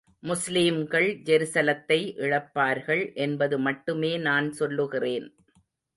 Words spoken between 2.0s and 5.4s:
இழப்பார்கள் என்பது மட்டுமே நான் சொல்லுகிறேன்.